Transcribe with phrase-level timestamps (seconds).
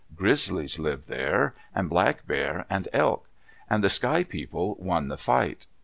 [0.15, 3.27] Grizzlies lived there, and Black Bear and Elk.
[3.69, 5.67] And the Sky People won the fight.